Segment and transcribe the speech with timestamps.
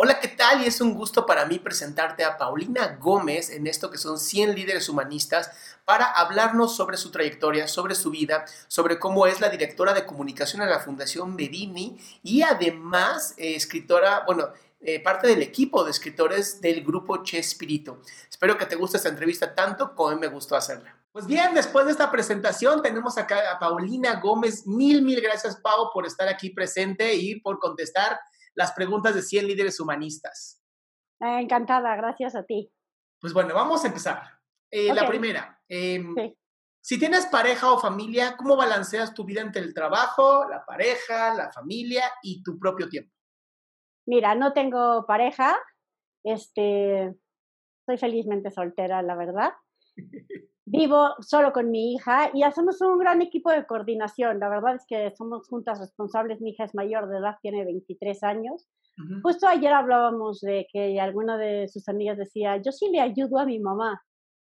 [0.00, 0.62] Hola, ¿qué tal?
[0.62, 4.54] Y es un gusto para mí presentarte a Paulina Gómez en esto que son 100
[4.54, 5.50] líderes humanistas
[5.84, 10.62] para hablarnos sobre su trayectoria, sobre su vida, sobre cómo es la directora de comunicación
[10.62, 14.50] en la Fundación Medini y además eh, escritora, bueno,
[14.80, 18.00] eh, parte del equipo de escritores del grupo Chespirito.
[18.30, 20.94] Espero que te guste esta entrevista tanto como a mí me gustó hacerla.
[21.10, 24.64] Pues bien, después de esta presentación tenemos acá a Paulina Gómez.
[24.64, 28.20] Mil, mil gracias, Pau, por estar aquí presente y por contestar
[28.58, 30.60] las preguntas de 100 líderes humanistas.
[31.20, 32.72] Eh, encantada, gracias a ti.
[33.20, 34.20] Pues bueno, vamos a empezar.
[34.68, 36.12] Eh, la primera, em,
[36.80, 41.52] si tienes pareja o familia, ¿cómo balanceas tu vida entre el trabajo, la pareja, la
[41.52, 43.14] familia y tu propio tiempo?
[44.06, 45.56] Mira, no tengo pareja,
[46.24, 47.14] este,
[47.86, 49.52] soy felizmente soltera, la verdad.
[50.70, 54.38] Vivo solo con mi hija y hacemos un gran equipo de coordinación.
[54.38, 56.40] La verdad es que somos juntas responsables.
[56.40, 58.68] Mi hija es mayor de edad, tiene 23 años.
[59.22, 63.46] Justo ayer hablábamos de que alguna de sus amigas decía, yo sí le ayudo a
[63.46, 64.02] mi mamá.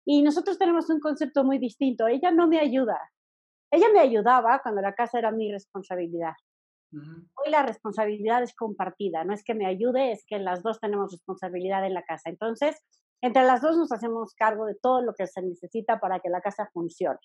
[0.04, 2.08] Y nosotros tenemos un concepto muy distinto.
[2.08, 3.00] Ella no me ayuda.
[3.72, 6.34] Ella me ayudaba cuando la casa era mi responsabilidad.
[6.92, 9.24] Hoy la responsabilidad es compartida.
[9.24, 12.30] No es que me ayude, es que las dos tenemos responsabilidad en la casa.
[12.30, 12.82] Entonces,
[13.22, 16.42] entre las dos nos hacemos cargo de todo lo que se necesita para que la
[16.42, 17.20] casa funcione.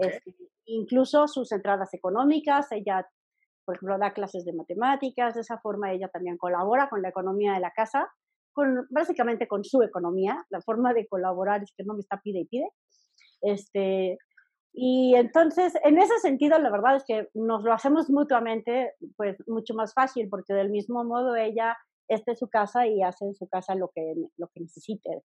[0.00, 0.34] Este,
[0.66, 3.06] incluso sus entradas económicas, ella,
[3.64, 7.54] por ejemplo, da clases de matemáticas, de esa forma ella también colabora con la economía
[7.54, 8.08] de la casa,
[8.52, 10.44] con, básicamente con su economía.
[10.50, 12.68] La forma de colaborar es que no me está pide y pide.
[13.40, 14.18] Este,
[14.72, 19.74] y entonces, en ese sentido, la verdad es que nos lo hacemos mutuamente, pues mucho
[19.74, 21.76] más fácil, porque del mismo modo ella
[22.08, 25.22] esta es su casa y hace en su casa lo que, lo que necesite,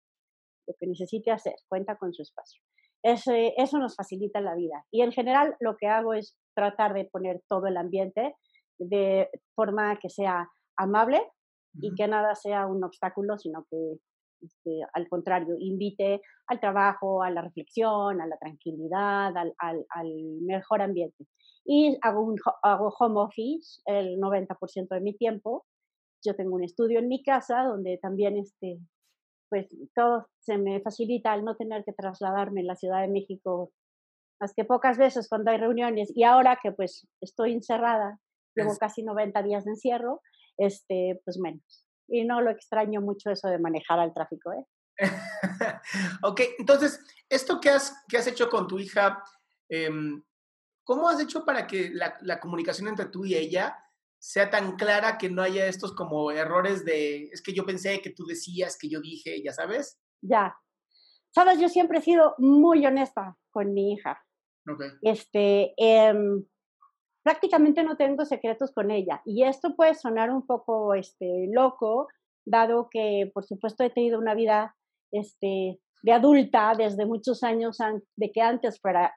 [0.67, 2.61] lo que necesite hacer, cuenta con su espacio.
[3.03, 4.85] eso nos facilita la vida.
[4.91, 8.35] Y en general lo que hago es tratar de poner todo el ambiente
[8.77, 11.21] de forma que sea amable
[11.81, 13.99] y que nada sea un obstáculo, sino que
[14.41, 20.81] este, al contrario, invite al trabajo, a la reflexión, a la tranquilidad, al, al, mejor
[20.81, 21.25] ambiente.
[21.65, 25.65] Y hago, un, hago home office el 90% de mi tiempo
[26.23, 28.79] yo tengo un estudio en mi casa donde también este,
[29.49, 33.71] pues todo se me facilita al no tener que trasladarme en la Ciudad de México
[34.39, 38.19] más que pocas veces cuando hay reuniones y ahora que pues estoy encerrada,
[38.55, 40.21] llevo casi 90 días de encierro,
[40.57, 41.85] este, pues menos.
[42.07, 44.65] Y no lo extraño mucho eso de manejar al tráfico, ¿eh?
[46.23, 49.23] ok, entonces, esto que has, que has hecho con tu hija,
[49.69, 50.23] em,
[50.83, 53.77] ¿cómo has hecho para que la, la comunicación entre tú y ella
[54.19, 58.09] sea tan clara que no haya estos como errores de, es que yo pensé que
[58.09, 59.99] tú decías, que yo dije, ya sabes.
[60.21, 60.57] Ya.
[61.33, 64.21] Sabes, yo siempre he sido muy honesta con mi hija.
[64.67, 64.89] Okay.
[65.01, 66.45] Este, em,
[67.23, 69.21] prácticamente no tengo secretos con ella.
[69.25, 72.07] Y esto puede sonar un poco este, loco,
[72.45, 74.75] dado que, por supuesto, he tenido una vida
[75.11, 77.77] este, de adulta desde muchos años
[78.15, 79.15] de que antes fuera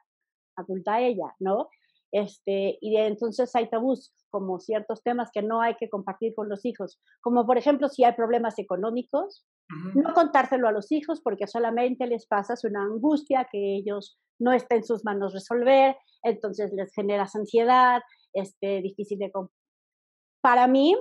[0.55, 1.69] adulta ella, ¿no?
[2.13, 6.63] Este, y entonces hay tabús como ciertos temas que no hay que compartir con los
[6.63, 9.47] hijos, como por ejemplo si hay problemas económicos,
[9.95, 14.75] no contárselo a los hijos porque solamente les pasa una angustia que ellos no está
[14.75, 18.01] en sus manos resolver, entonces les genera ansiedad,
[18.33, 19.31] este, difícil de...
[20.41, 20.95] Para mí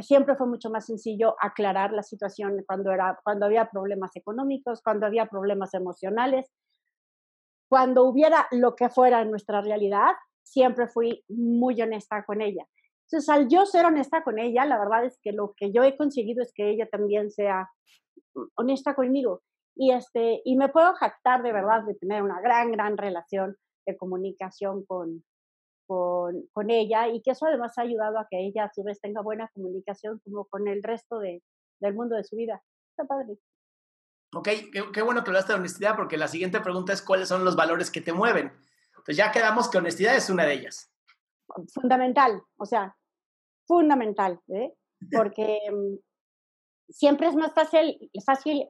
[0.00, 5.04] siempre fue mucho más sencillo aclarar la situación cuando, era, cuando había problemas económicos, cuando
[5.04, 6.50] había problemas emocionales,
[7.68, 10.12] cuando hubiera lo que fuera en nuestra realidad,
[10.48, 12.66] siempre fui muy honesta con ella.
[13.04, 15.96] Entonces, al yo ser honesta con ella, la verdad es que lo que yo he
[15.96, 17.70] conseguido es que ella también sea
[18.54, 19.42] honesta conmigo.
[19.74, 23.96] Y, este, y me puedo jactar de verdad de tener una gran, gran relación de
[23.96, 25.24] comunicación con,
[25.86, 29.22] con, ella y que eso además ha ayudado a que ella a su vez tenga
[29.22, 31.42] buena comunicación como con el resto de,
[31.80, 32.62] del mundo de su vida.
[32.90, 33.38] Está padre.
[34.34, 37.44] Ok, qué, qué bueno que hablaste de honestidad porque la siguiente pregunta es cuáles son
[37.44, 38.52] los valores que te mueven.
[38.98, 40.90] Entonces ya quedamos que honestidad es una de ellas.
[41.72, 42.96] Fundamental, o sea,
[43.66, 44.74] fundamental, ¿eh?
[45.12, 45.96] porque mm,
[46.88, 48.68] siempre es más fácil, fácil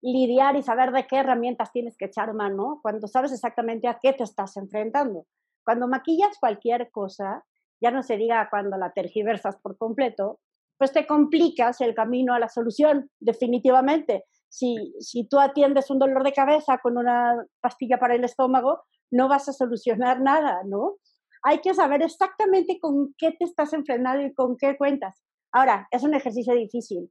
[0.00, 4.12] lidiar y saber de qué herramientas tienes que echar mano cuando sabes exactamente a qué
[4.12, 5.26] te estás enfrentando.
[5.64, 7.44] Cuando maquillas cualquier cosa,
[7.80, 10.40] ya no se diga cuando la tergiversas por completo,
[10.78, 14.24] pues te complicas el camino a la solución, definitivamente.
[14.48, 19.28] Si, si tú atiendes un dolor de cabeza con una pastilla para el estómago, no
[19.28, 20.96] vas a solucionar nada, ¿no?
[21.42, 25.22] Hay que saber exactamente con qué te estás enfrentando y con qué cuentas.
[25.52, 27.10] Ahora, es un ejercicio difícil,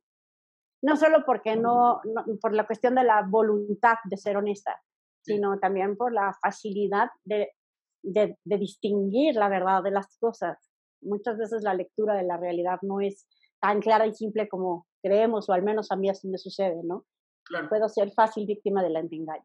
[0.82, 2.02] no solo porque no,
[2.42, 4.80] por la cuestión de la voluntad de ser honesta,
[5.22, 7.50] sino también por la facilidad de,
[8.04, 10.58] de, de, distinguir la verdad de las cosas.
[11.02, 13.28] Muchas veces la lectura de la realidad no es
[13.60, 17.06] tan clara y simple como creemos, o al menos a mí así me sucede, ¿no?
[17.70, 18.94] Puedo ser fácil víctima del,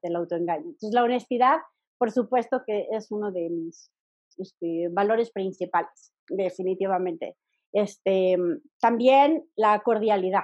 [0.03, 0.65] del autoengaño.
[0.65, 1.59] Entonces, la honestidad,
[2.03, 3.89] por supuesto que es uno de mis
[4.37, 7.37] este, valores principales, definitivamente.
[7.73, 8.37] Este,
[8.81, 10.43] también la cordialidad,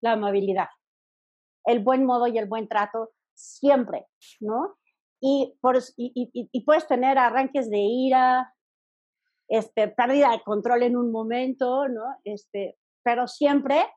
[0.00, 0.68] la amabilidad,
[1.64, 4.06] el buen modo y el buen trato siempre,
[4.38, 4.76] ¿no?
[5.20, 8.54] Y, por, y, y, puedes tener arranques de ira,
[9.48, 12.04] este, pérdida de control en un momento, ¿no?
[12.22, 13.88] Este, pero siempre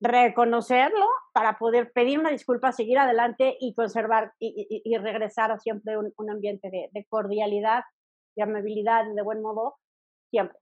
[0.00, 6.30] reconocerlo para poder pedir una disculpa, seguir adelante y conservar y, regresar a siempre un,
[6.30, 7.82] ambiente de, cordialidad,
[8.36, 9.76] de amabilidad, de buen modo,
[10.30, 10.58] siempre.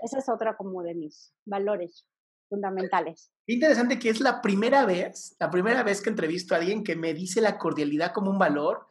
[0.00, 2.06] Ese es otro como de mis valores
[2.48, 3.32] fundamentales.
[3.46, 7.14] Interesante que es la primera vez, la primera vez que entrevisto a alguien que me
[7.14, 8.86] dice la cordialidad como un valor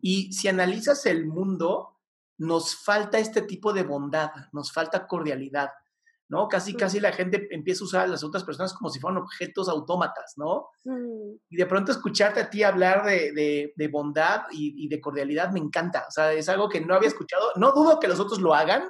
[0.00, 1.98] y si analizas el mundo,
[2.38, 5.70] nos falta este tipo de bondad, nos falta cordialidad,
[6.28, 6.48] ¿no?
[6.48, 9.68] Casi, casi la gente empieza a usar a las otras personas como si fueran objetos
[9.68, 10.68] autómatas, ¿no?
[10.84, 11.36] Mm.
[11.50, 15.60] Y de pronto escucharte a ti hablar de, de, bondad y, y, de cordialidad me
[15.60, 18.54] encanta, o sea, es algo que no había escuchado, no dudo que los otros lo
[18.54, 18.88] hagan,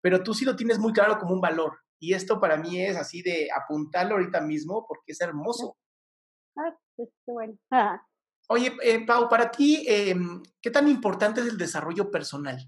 [0.00, 1.78] pero tú sí lo tienes muy claro como un valor.
[2.00, 5.76] Y esto para mí es así de apuntarlo ahorita mismo porque es hermoso.
[6.56, 7.58] Ah, pues qué bueno.
[8.50, 12.58] Oye, eh, Pau, para ti, em, ¿qué tan importante es el desarrollo personal?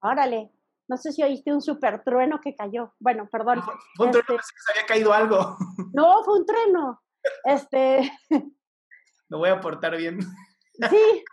[0.00, 0.50] Órale,
[0.88, 2.94] no sé si oíste un super trueno que cayó.
[2.98, 3.62] Bueno, perdón.
[3.96, 5.56] fue, un trueno, este que se había caído algo.
[5.92, 7.02] No, fue un trueno.
[7.44, 8.10] Este.
[9.28, 10.18] Lo voy a portar bien.
[10.90, 11.24] Sí.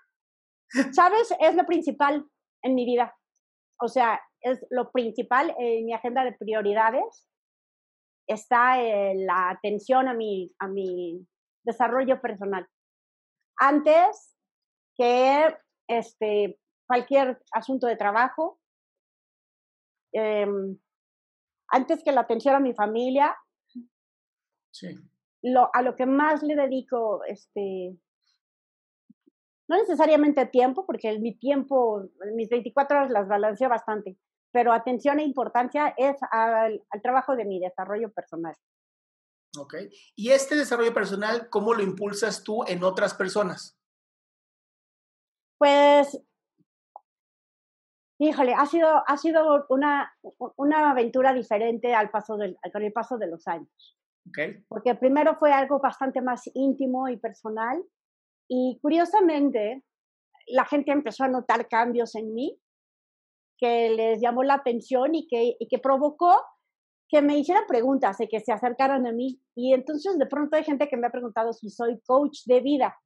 [0.91, 1.31] ¿Sabes?
[1.39, 2.27] Es lo principal
[2.63, 3.15] en mi vida.
[3.79, 7.29] O sea, es lo principal en mi agenda de prioridades.
[8.27, 8.75] Está
[9.13, 11.27] la atención a mi, a mi
[11.63, 12.67] desarrollo personal.
[13.57, 14.35] Antes
[14.97, 15.55] que
[15.87, 18.59] este, cualquier asunto de trabajo,
[20.15, 20.77] em,
[21.67, 23.35] antes que la atención a mi familia,
[25.41, 27.97] lo, a lo que más le dedico, este,
[29.67, 34.17] no necesariamente tiempo, porque mi tiempo, mis 24 horas las balanceo bastante,
[34.51, 38.55] pero atención e importancia es al, trabajo de mi desarrollo personal.
[39.57, 39.75] Ok.
[40.15, 43.77] ¿Y este desarrollo personal, cómo lo impulsas tú en otras personas?
[45.57, 46.19] Pues,
[48.19, 50.11] híjole, ha sido, ha sido una,
[50.57, 53.97] una aventura diferente al paso del, con el paso de los años.
[54.29, 54.63] Okay.
[54.67, 57.83] Porque primero fue algo bastante más íntimo y personal
[58.47, 59.83] y curiosamente
[60.47, 62.59] la gente empezó a notar cambios en mí
[63.57, 66.35] que les llamó la atención y que, y que provocó
[67.07, 69.39] que me hicieran preguntas y que se acercaran a mí.
[69.55, 72.97] Y entonces de pronto hay gente que me ha preguntado si soy coach de vida.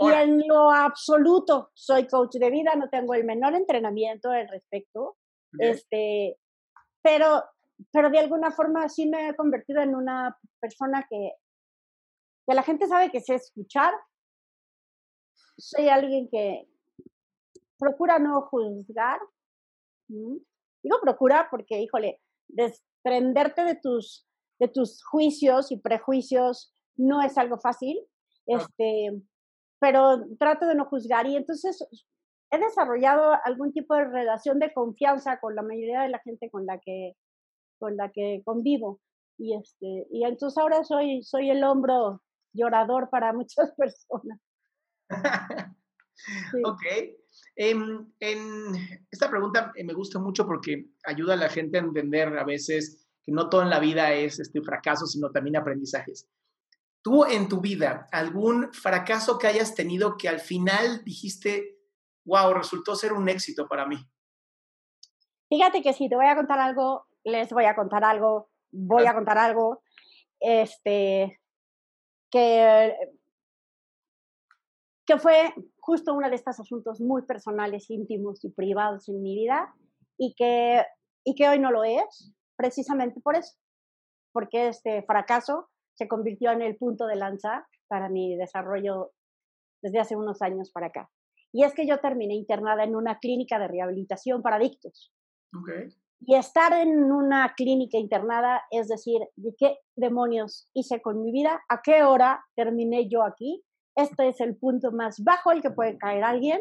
[0.00, 5.16] Y en lo absoluto soy coach de vida, no tengo el menor entrenamiento al respecto.
[5.58, 6.38] Este,
[7.02, 7.44] pero,
[7.92, 11.32] pero de alguna forma sí me he convertido en una persona que,
[12.46, 13.92] que la gente sabe que sé escuchar.
[15.58, 16.66] Soy alguien que
[17.78, 19.20] procura no juzgar,
[20.82, 24.26] Digo procura porque, híjole, desprenderte de tus,
[24.58, 28.00] de tus juicios y prejuicios no es algo fácil,
[28.46, 29.22] este,
[29.80, 31.84] pero trato de no juzgar y entonces
[32.50, 36.66] he desarrollado algún tipo de relación de confianza con la mayoría de la gente con
[36.66, 37.14] la que,
[37.78, 39.00] con la que convivo.
[39.38, 42.22] Y, este, y entonces ahora soy, soy el hombro
[42.52, 44.38] llorador para muchas personas.
[46.64, 46.82] Ok.
[47.56, 48.06] En,
[49.10, 53.08] esta pregunta eh, me gusta mucho porque ayuda a la gente a entender a veces
[53.22, 56.28] que no todo en la vida es este fracaso, sino también aprendizajes.
[57.02, 61.78] Tú en tu vida, algún fracaso que hayas tenido que al final dijiste,
[62.24, 63.96] wow, resultó ser un éxito para mí.
[65.48, 69.14] Fíjate que si te voy a contar algo, les voy a contar algo, voy a
[69.14, 69.82] contar algo,
[70.38, 71.40] este,
[72.30, 72.96] que,
[75.06, 79.74] que fue justo uno de estos asuntos muy personales, íntimos y privados en mi vida
[80.16, 80.84] y que,
[81.24, 83.56] y que hoy no lo es, precisamente por eso,
[84.32, 85.68] porque este fracaso
[86.00, 89.12] se convirtió en el punto de lanza para mi desarrollo
[89.82, 91.10] desde hace unos años para acá.
[91.52, 95.12] Y es que yo terminé internada en una clínica de rehabilitación para adictos.
[96.20, 101.60] Y estar en una clínica internada es decir, ¿de qué demonios hice con mi vida?
[101.68, 103.62] ¿A qué hora terminé yo aquí?
[103.96, 106.60] este es el punto más bajo al que puede caer alguien,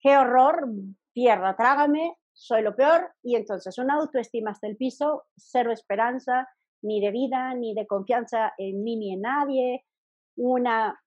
[0.00, 0.68] qué horror,
[1.12, 6.48] tierra, trágame, soy lo peor, y entonces una autoestima hasta el piso, cero esperanza,
[6.84, 9.84] ni de vida, ni de confianza en mí ni en nadie,
[10.36, 11.00] una,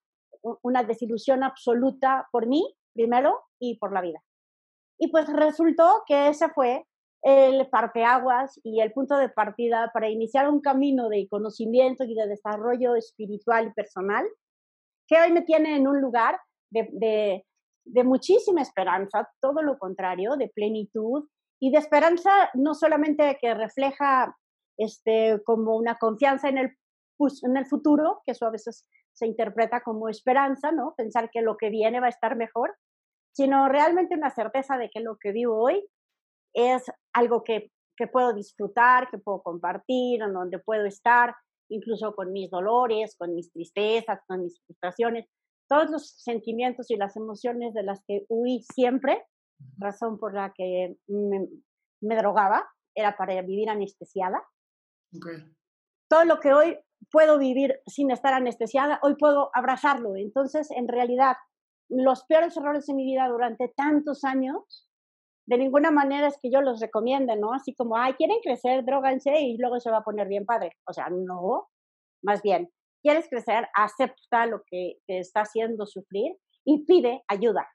[0.61, 4.19] una desilusión absoluta por mí, primero, y por la vida.
[4.99, 6.85] Y pues resultó que esa fue
[7.21, 12.27] el parteaguas y el punto de partida para iniciar un camino de conocimiento y de
[12.27, 14.25] desarrollo espiritual y personal,
[15.07, 17.43] que hoy me tiene en un lugar de,
[17.85, 21.27] de, muchísima esperanza, todo lo contrario, de plenitud
[21.59, 24.35] y de esperanza no solamente que refleja
[24.77, 26.77] este, como una confianza en el,
[27.43, 30.93] en el futuro, que eso a veces se interpreta como esperanza, ¿no?
[30.95, 32.75] Pensar que lo que viene va a estar mejor,
[33.35, 35.87] sino realmente una certeza de que lo que vivo hoy
[36.53, 41.35] es algo que, que puedo disfrutar, que puedo compartir, en donde puedo estar,
[41.69, 45.27] incluso con mis dolores, con mis tristezas, con mis frustraciones,
[45.67, 49.25] todos los sentimientos y las emociones de las que huí siempre,
[49.77, 51.47] razón por la que me,
[52.01, 54.43] me drogaba, era para vivir anestesiada.
[56.09, 56.77] Todo lo que hoy
[57.11, 60.15] puedo vivir sin estar anestesiada, hoy puedo abrazarlo.
[60.15, 61.35] Entonces, en realidad,
[61.89, 64.89] los peores errores de mi vida durante tantos años,
[65.47, 67.53] de ninguna manera es que yo los recomiende, ¿no?
[67.53, 70.71] Así como, ay, quieren crecer, droganse y luego se va a poner bien padre.
[70.85, 71.69] O sea, no,
[72.21, 72.69] más bien,
[73.01, 76.35] quieres crecer, acepta lo que te está haciendo sufrir
[76.65, 77.67] y pide ayuda.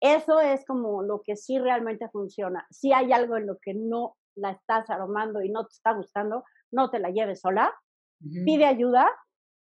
[0.00, 2.66] Eso es como lo que sí realmente funciona.
[2.70, 6.44] Si hay algo en lo que no la estás aromando y no te está gustando,
[6.70, 7.72] no te la lleves sola,
[8.44, 9.10] pide ayuda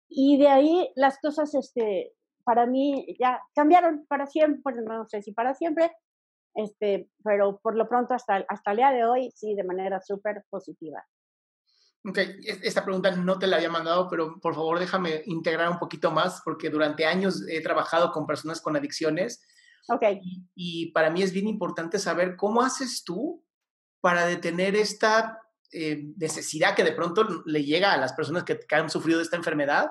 [0.08, 2.14] y de ahí las cosas, este,
[2.44, 5.92] para mí ya cambiaron para siempre, no sé si para siempre,
[6.56, 10.44] este, pero por lo pronto hasta, hasta el día de hoy sí, de manera súper
[10.50, 11.06] positiva.
[12.06, 12.18] Ok,
[12.64, 16.42] esta pregunta no te la había mandado, pero por favor déjame integrar un poquito más
[16.44, 19.46] porque durante años he trabajado con personas con adicciones.
[19.92, 20.04] Ok.
[20.54, 23.44] y para mí es bien importante saber cómo haces tú
[24.02, 25.42] para detener esta
[25.72, 29.38] eh, necesidad que de pronto le llega a las personas que, han sufrido de esta
[29.38, 29.90] enfermedad?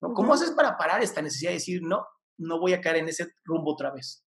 [0.00, 0.12] ¿no?
[0.14, 2.06] ¿Cómo haces para parar esta necesidad de decir, no,
[2.38, 4.24] no voy a caer en ese rumbo otra vez?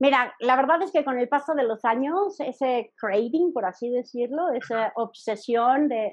[0.00, 3.90] Mira, la verdad es que con el paso de los años, ese craving, por así
[3.90, 6.12] decirlo, esa obsesión de,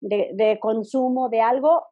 [0.00, 1.86] de, de, consumo de algo,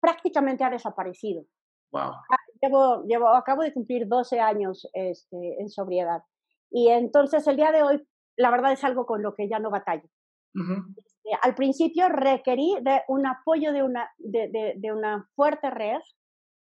[0.00, 1.44] prácticamente ha desaparecido.
[1.90, 2.12] Wow.
[2.30, 6.22] Ah, llevo, llevo, acabo de cumplir 12 años este, en sobriedad.
[6.70, 8.06] Y entonces el día de hoy
[8.42, 10.08] la verdad es algo con lo que ya no batallo.
[10.54, 16.00] Este, al principio requerí de un apoyo de una, de, de, una fuerte red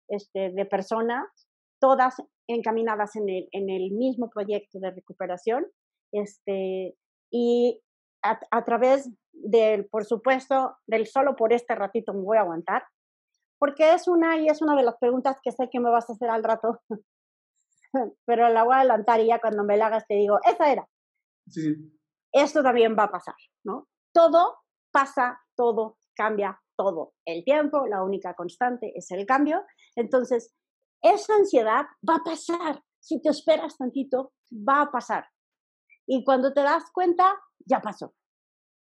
[0.08, 1.24] este, de personas,
[1.80, 5.66] todas encaminadas en el, en el mismo proyecto de recuperación,
[6.12, 6.94] este,
[7.30, 7.80] y
[8.22, 12.82] a, a, través del, por supuesto, del solo por este ratito me voy a aguantar,
[13.58, 16.14] porque es una, y es una de las preguntas que sé que me vas a
[16.14, 16.80] hacer al rato,
[18.26, 20.86] pero la voy a adelantar y ya cuando me la hagas te digo, esa era.
[22.32, 23.88] Esto también va a pasar, ¿no?
[24.12, 24.58] Todo
[24.92, 29.64] pasa, todo cambia, todo el tiempo, la única constante es el cambio.
[29.96, 30.54] Entonces,
[31.02, 32.82] esa ansiedad va a pasar.
[33.00, 35.26] Si te esperas tantito, va a pasar.
[36.06, 38.14] Y cuando te das cuenta, ya pasó.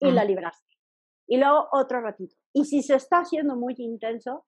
[0.01, 0.77] Y la libraste.
[1.27, 2.37] Y luego otro ratito.
[2.53, 4.47] Y si se está haciendo muy intenso,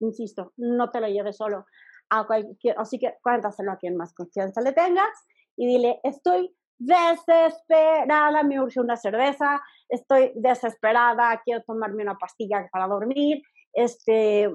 [0.00, 1.64] insisto, no te lo lleves solo.
[2.10, 8.42] A cualquier, así que cuéntaselo a quien más confianza le tengas y dile, estoy desesperada,
[8.42, 13.42] me urge una cerveza, estoy desesperada, quiero tomarme una pastilla para dormir,
[13.72, 14.50] este,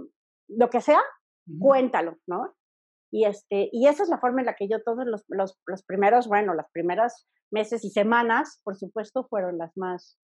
[0.47, 1.01] lo que sea,
[1.59, 2.53] cuéntalo, ¿no?
[3.11, 5.83] Y, este, y esa es la forma en la que yo todos los, los, los
[5.83, 10.17] primeros, bueno, las primeras meses y semanas, por supuesto, fueron las más,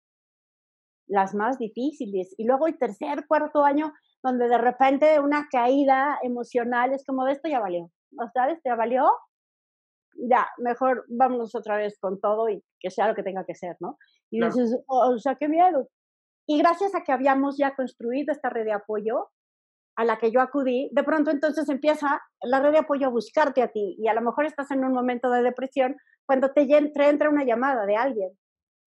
[1.09, 2.33] las más difíciles.
[2.39, 7.49] Y luego el tercer, cuarto año, donde de repente una caída emocional es como esto
[7.49, 8.61] ya valió, ¿no sabes?
[8.65, 9.11] Ya valió,
[10.19, 13.77] ya, mejor vámonos otra vez con todo y que sea lo que tenga que ser,
[13.81, 13.99] ¿no?
[14.31, 15.89] Y dices, oh, o sea, qué miedo.
[16.47, 19.31] Y gracias a que habíamos ya construido esta red de apoyo
[19.97, 23.63] a la que yo acudí, de pronto entonces empieza la red de apoyo a buscarte
[23.63, 25.97] a ti y a lo mejor estás en un momento de depresión
[26.27, 28.31] cuando te entra, entra una llamada de alguien,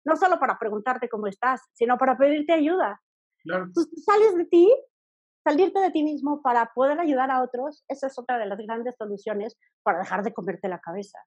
[0.05, 3.01] no solo para preguntarte cómo estás, sino para pedirte ayuda.
[3.43, 3.67] Claro.
[3.73, 4.73] tú sales de ti
[5.43, 8.95] salirte de ti mismo para poder ayudar a otros, esa es otra de las grandes
[8.97, 11.19] soluciones para dejar de comerte la cabeza.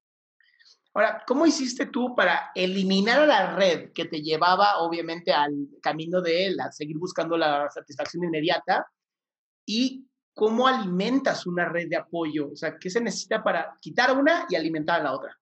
[0.94, 6.46] Ahora, ¿cómo hiciste tú para eliminar la red que te llevaba obviamente al camino de
[6.46, 8.90] él, a seguir buscando la satisfacción inmediata?
[9.66, 12.50] ¿Y cómo alimentas una red de apoyo?
[12.50, 15.36] O sea, ¿qué se necesita para quitar una y alimentar a la otra?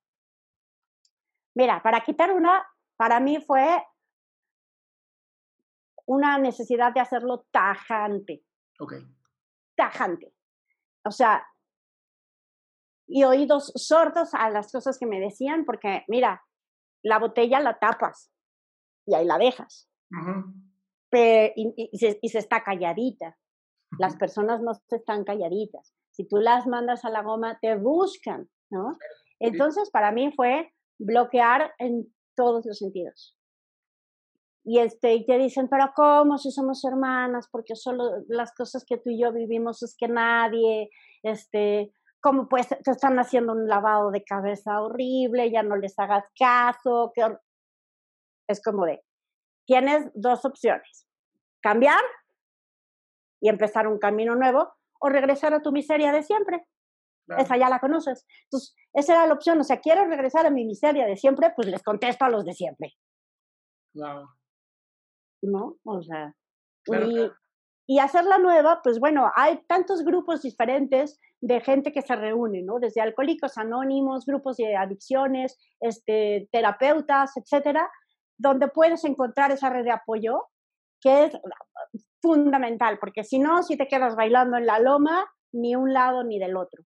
[1.55, 2.67] Mira, para quitar una,
[2.97, 3.81] para mí fue
[6.07, 8.43] una necesidad de hacerlo tajante.
[8.79, 8.95] Ok.
[9.77, 10.35] Tajante.
[11.05, 11.47] O sea,
[13.07, 16.43] y oídos sordos a las cosas que me decían, porque mira,
[17.03, 18.33] la botella la tapas
[19.07, 19.89] y ahí la dejas.
[21.57, 23.37] y, se, y, se, está calladita.
[23.99, 25.95] Las personas no se están calladitas.
[26.11, 28.97] Si tú las mandas a la goma, te buscan, ¿no?
[29.39, 33.37] Entonces, para mí fue bloquear en todos los sentidos.
[34.65, 37.49] Y este, y te dicen, pero ¿cómo si somos hermanas?
[37.51, 40.89] Porque solo las cosas que tú y yo vivimos es que nadie,
[41.23, 45.51] este, ¿cómo pues te están haciendo un lavado de cabeza horrible?
[45.51, 47.13] Ya no les hagas caso.
[47.15, 47.37] Que...
[48.49, 49.03] Es como de,
[49.67, 51.07] tienes dos opciones,
[51.63, 52.01] cambiar
[53.41, 56.67] y empezar un camino nuevo o regresar a tu miseria de siempre.
[57.39, 58.27] Esa ya la conoces.
[58.45, 59.59] Entonces, esa era la opción.
[59.59, 61.53] O sea, ¿quieres regresar a mi miseria de siempre?
[61.57, 62.95] Pues les contesto a los de siempre.
[63.93, 64.29] Claro.
[65.45, 65.77] ¿No?
[65.85, 66.35] O sea,
[66.87, 67.31] y,
[67.87, 72.63] y hacer la nueva, pues bueno, hay tantos grupos diferentes de gente que se reúne,
[72.63, 72.79] ¿no?
[72.79, 77.91] Desde alcohólicos anónimos, grupos de adicciones, este, terapeutas, etcétera,
[78.39, 80.47] donde puedes encontrar esa red de apoyo
[81.01, 81.39] que es
[82.23, 86.39] fundamental, porque si no, si te quedas bailando en la loma, ni un lado ni
[86.39, 86.83] del otro.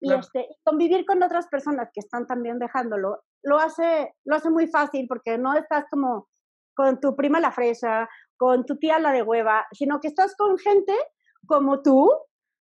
[0.00, 4.66] Y este, convivir con otras personas que están también dejándolo, lo hace, lo hace muy
[4.66, 6.28] fácil porque no estás como
[6.74, 10.58] con tu prima la fresa, con tu tía la de hueva, sino que estás con
[10.58, 10.94] gente
[11.46, 12.10] como tú,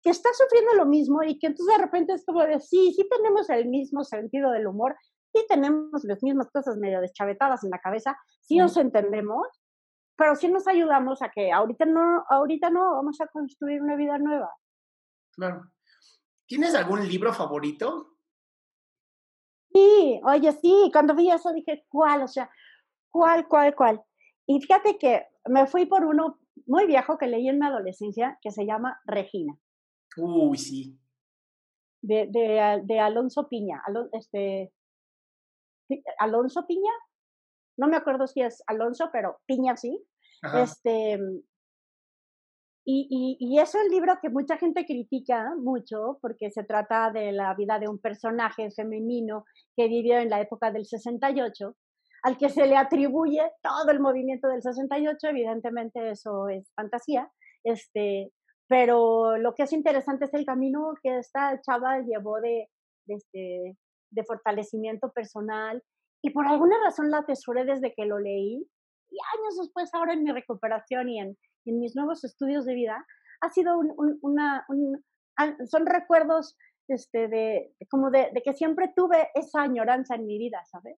[0.02, 3.08] que está sufriendo lo mismo y que entonces de repente es como de, sí, sí
[3.10, 4.96] tenemos el mismo sentido del humor,
[5.34, 9.48] sí tenemos las mismas cosas medio deschavetadas en la cabeza, sí nos entendemos,
[10.16, 14.18] pero sí nos ayudamos a que ahorita no, ahorita no, vamos a construir una vida
[14.18, 14.50] nueva.
[15.32, 15.64] Claro.
[16.46, 18.18] ¿Tienes algún libro favorito?
[19.72, 22.24] Sí, oye, sí, cuando vi eso dije, ¿cuál?
[22.24, 22.50] O sea,
[23.12, 24.02] ¿cuál, cuál, cuál?
[24.48, 28.52] Y fíjate que me fui por uno muy viejo que leí en mi adolescencia que
[28.52, 29.58] se llama Regina.
[30.18, 31.00] Uy, sí.
[32.02, 33.82] De, de, de Alonso Piña.
[34.14, 34.72] este,
[36.20, 36.92] Alonso Piña.
[37.78, 40.04] No me acuerdo si es Alonso, pero Piña sí.
[40.56, 41.20] Este,
[42.86, 47.54] y, y, es un libro que mucha gente critica mucho porque se trata de la
[47.54, 51.76] vida de un personaje femenino que vivió en la época del 68,
[52.24, 57.32] al que se le atribuye todo el movimiento del 68, evidentemente eso es fantasía,
[57.64, 58.32] este,
[58.68, 62.70] pero lo que es interesante es el camino que esta chava llevó de,
[63.08, 63.78] este,
[64.12, 65.84] de fortalecimiento personal
[66.22, 68.68] y por alguna razón la atesoré desde que lo leí
[69.12, 73.06] y años después ahora en mi recuperación y en, en mis nuevos estudios de vida,
[73.42, 74.66] ha sido un, una,
[75.66, 80.98] son recuerdos este, de, como de, que siempre tuve esa añoranza en mi vida, ¿sabes?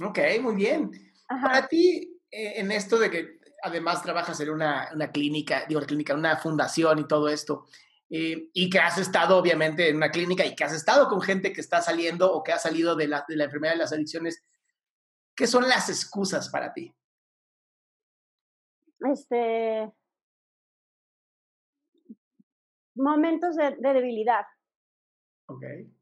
[0.00, 0.90] Ok, muy bien.
[1.28, 6.14] Para ti, eh, en esto de que además trabajas en una, una clínica, digo, clínica,
[6.14, 7.66] una fundación y todo esto,
[8.10, 11.52] eh, y que has estado obviamente en una clínica y que has estado con gente
[11.52, 14.44] que está saliendo o que ha salido de la, de la enfermedad de las adicciones,
[15.34, 16.94] ¿qué son las excusas para ti?
[19.10, 19.92] este,
[22.94, 24.46] momentos de, debilidad.
[25.46, 25.92] Okay.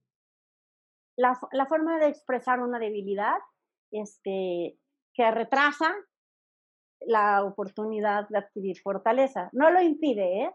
[1.16, 3.38] La, la, forma de expresar una debilidad
[3.90, 4.78] este,
[5.14, 5.94] que retrasa
[7.00, 9.48] la oportunidad de adquirir fortaleza.
[9.52, 10.54] No lo impide, ¿eh?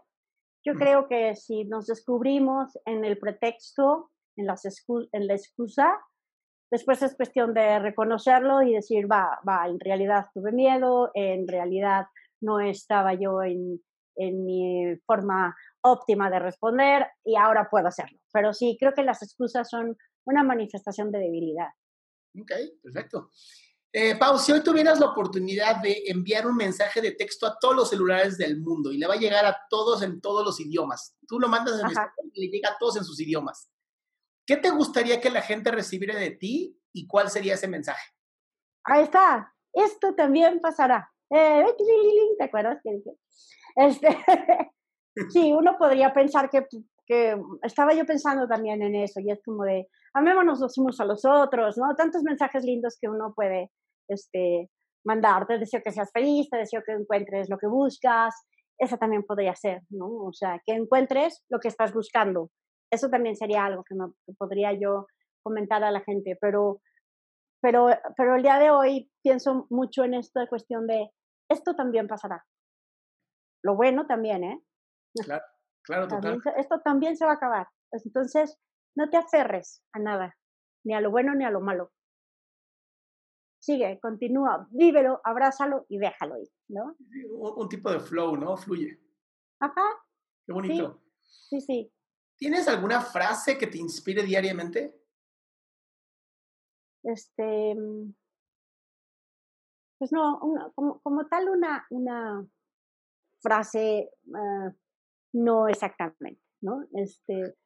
[0.64, 0.78] Yo mm.
[0.78, 4.64] creo que si nos descubrimos en el pretexto, en, las
[5.12, 5.98] en la excusa,
[6.70, 12.06] después es cuestión de reconocerlo y decir, va, va, en realidad tuve miedo, en realidad
[12.40, 13.80] no estaba yo en,
[14.16, 18.18] en mi forma óptima de responder y ahora puedo hacerlo.
[18.32, 21.70] Pero sí, creo que las excusas son una manifestación de debilidad.
[22.40, 23.30] Ok, perfecto.
[23.92, 27.74] Eh, Pau, si hoy tuvieras la oportunidad de enviar un mensaje de texto a todos
[27.74, 31.16] los celulares del mundo y le va a llegar a todos en todos los idiomas,
[31.26, 33.70] tú lo mandas en español y le llega a todos en sus idiomas.
[34.44, 38.12] ¿Qué te gustaría que la gente recibiera de ti y cuál sería ese mensaje?
[38.84, 39.52] Ahí está.
[39.72, 41.10] Esto también pasará.
[41.30, 41.64] Eh,
[42.38, 43.10] ¿te acuerdas que dije?
[43.74, 44.08] Este,
[45.30, 46.66] sí, uno podría pensar que,
[47.06, 51.04] que, estaba yo pensando también en eso, y es como de, amémonos los unos a
[51.04, 51.94] los otros, ¿no?
[51.94, 53.70] Tantos mensajes lindos que uno puede
[54.08, 54.70] este,
[55.04, 58.34] mandar, te deseo que seas feliz, te deseo que encuentres lo que buscas,
[58.78, 60.06] eso también podría ser, ¿no?
[60.06, 62.50] O sea, que encuentres lo que estás buscando.
[62.90, 65.06] Eso también sería algo que, me, que podría yo
[65.42, 66.80] comentar a la gente, pero
[67.60, 71.10] pero, pero el día de hoy pienso mucho en esta cuestión de
[71.48, 72.44] esto también pasará.
[73.62, 74.62] Lo bueno también, ¿eh?
[75.14, 75.44] Claro,
[75.82, 76.40] claro, total.
[76.56, 77.68] esto también se va a acabar.
[77.90, 78.58] Entonces,
[78.96, 80.36] no te aferres a nada,
[80.84, 81.92] ni a lo bueno ni a lo malo.
[83.58, 86.96] Sigue, continúa, vívelo, abrázalo y déjalo ir, ¿no?
[87.56, 88.56] Un, tipo de flow, ¿no?
[88.56, 89.00] Fluye.
[89.60, 89.82] Ajá.
[90.46, 91.02] Qué bonito.
[91.22, 91.92] sí, sí.
[92.36, 94.94] ¿Tienes alguna frase que te inspire diariamente?
[97.06, 98.14] este, mm,
[99.98, 100.38] pues no,
[100.74, 102.46] como, como, tal una, una
[103.40, 104.72] frase, ah,
[105.32, 106.86] no exactamente, ¿no?
[106.92, 107.56] Este,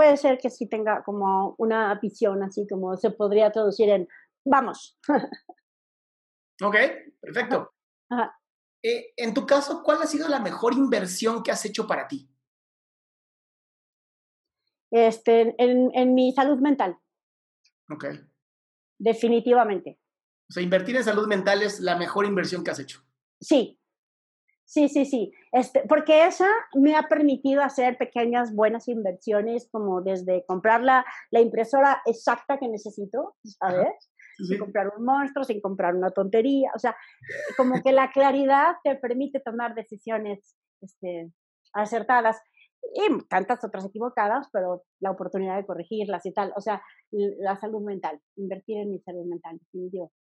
[0.00, 4.08] puede ser que sí tenga como una visión así como se podría traducir en
[4.46, 4.98] vamos.
[6.62, 6.76] ok,
[7.20, 7.74] perfecto.
[8.82, 12.30] Eh, en tu caso, ¿cuál ha sido la mejor inversión que has hecho para ti?
[14.90, 16.96] Este, en, en mi salud mental.
[17.90, 18.06] Ok.
[18.98, 20.00] Definitivamente.
[20.48, 23.04] O sea, invertir en salud mental es la mejor inversión que has hecho.
[23.38, 23.78] Sí,
[24.70, 25.32] Sí, sí, sí.
[25.50, 31.40] Este, porque esa me ha permitido hacer pequeñas buenas inversiones, como desde comprar la, la
[31.40, 34.12] impresora exacta que necesito, ¿sabes?
[34.38, 36.70] Sin comprar un monstruo, sin comprar una tontería.
[36.76, 36.96] O sea,
[37.56, 41.32] como que la claridad te permite tomar decisiones este,
[41.72, 42.40] acertadas
[42.94, 46.52] y tantas otras equivocadas, pero la oportunidad de corregirlas y tal.
[46.56, 46.80] O sea,
[47.10, 50.19] la salud mental, invertir en mi salud mental, definitivamente.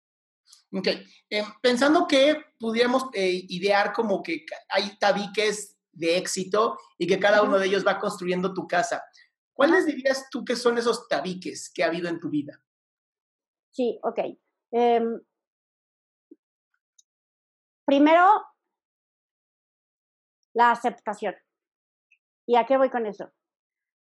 [0.73, 0.87] Ok,
[1.29, 7.41] eh, pensando que pudiéramos eh, idear como que hay tabiques de éxito y que cada
[7.41, 9.03] uno de ellos va construyendo tu casa,
[9.53, 12.61] ¿cuáles dirías tú que son esos tabiques que ha habido en tu vida?
[13.71, 14.19] Sí, ok.
[14.71, 15.21] Em,
[17.85, 18.43] primero,
[20.53, 21.35] la aceptación.
[22.45, 23.31] ¿Y a qué voy con eso?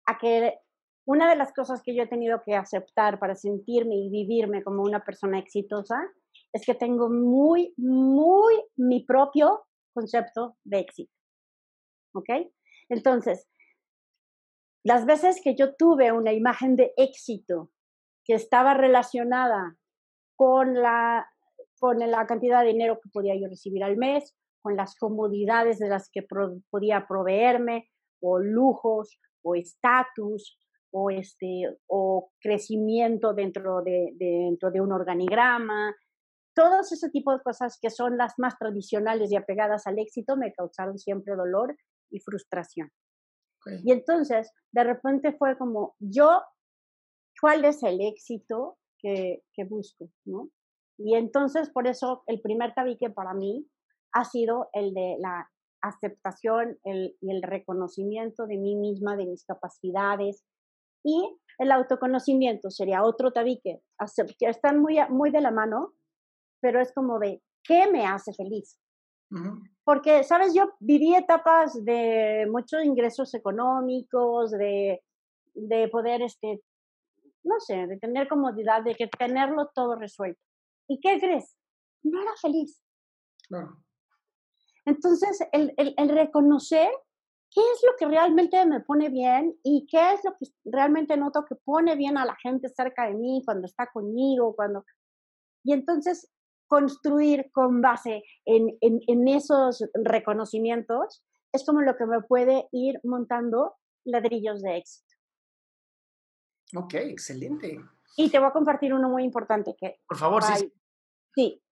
[0.05, 0.59] A que
[1.05, 4.83] una de las cosas que yo he tenido que aceptar para sentirme y vivirme como
[4.83, 5.97] una persona exitosa
[6.53, 11.11] es que tengo muy, muy mi propio concepto de éxito.
[12.13, 12.29] ¿Ok?
[12.89, 13.47] Entonces,
[14.83, 17.71] las veces que yo tuve una imagen de éxito
[18.23, 19.77] que estaba relacionada
[20.35, 21.27] con la,
[21.79, 25.89] con la cantidad de dinero que podía yo recibir al mes, con las comodidades de
[25.89, 26.25] las que
[26.69, 27.89] podía proveerme,
[28.21, 30.57] o lujos, o estatus,
[30.91, 35.95] o, este, o crecimiento dentro de, dentro de un organigrama,
[36.57, 40.51] todos ese tipo de cosas que son las más tradicionales y apegadas al éxito me
[40.53, 41.77] causaron siempre dolor
[42.09, 42.91] y frustración.
[43.83, 46.41] Y entonces, de repente fue como, yo,
[47.39, 50.09] ¿cuál es el éxito que, que busco?
[50.25, 50.49] ¿no?
[50.97, 53.67] Y entonces, por eso, el primer tabique para mí
[54.13, 55.47] ha sido el de la
[55.81, 60.43] aceptación el, y el reconocimiento de mí misma, de mis capacidades.
[61.03, 63.83] Y el autoconocimiento sería otro tabique,
[64.39, 65.93] que están muy, muy de la mano,
[66.59, 68.79] pero es como de, ¿qué me hace feliz?
[69.83, 75.03] Porque, sabes, yo viví etapas de muchos ingresos económicos, de,
[75.53, 76.61] de poder, este,
[77.43, 80.39] no sé, de tener comodidad, de que tenerlo todo resuelto.
[80.87, 81.57] ¿Y qué crees?
[82.03, 82.81] No era feliz.
[84.85, 86.89] Entonces, el, el, el, reconocer
[87.51, 91.43] qué es lo que realmente me pone bien y qué es lo que realmente noto
[91.45, 94.85] que pone bien a la gente cerca de mí cuando está conmigo, cuando...
[95.63, 96.29] Y entonces
[96.67, 103.75] construir con base en, en, esos reconocimientos es como lo que me puede ir montando
[104.05, 105.15] ladrillos de éxito.
[106.75, 107.79] Ok, excelente.
[108.17, 110.01] Y te voy a compartir uno muy importante que...
[110.07, 110.73] Por favor, sí.
[111.35, 111.63] Sí.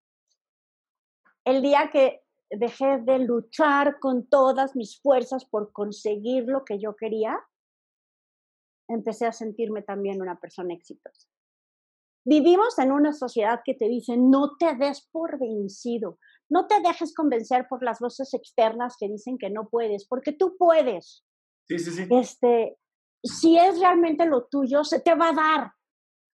[1.44, 6.96] El día que dejé de luchar con todas mis fuerzas por conseguir lo que yo
[6.96, 7.38] quería,
[8.88, 11.28] empecé a sentirme también una persona exitosa.
[12.28, 16.18] Vivimos en una sociedad que te dice, no te des por vencido,
[16.50, 20.56] no te dejes convencer por las voces externas que dicen que no puedes, porque tú
[20.58, 21.24] puedes.
[21.68, 22.08] Sí, sí, sí.
[22.10, 22.78] Este,
[23.24, 25.72] si es realmente lo tuyo, se te va a dar.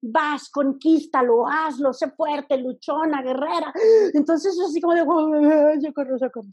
[0.02, 3.74] Vas, conquístalo, hazlo, sé fuerte, luchona, guerrera.
[4.14, 5.02] Entonces es así como de,
[5.82, 6.50] yo corro, yo corro.